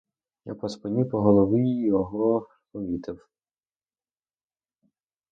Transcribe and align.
Я 0.45 0.55
по 0.55 0.69
спині, 0.69 1.05
по 1.05 1.21
голові 1.21 1.81
його 1.85 2.49
помітив. 2.71 3.27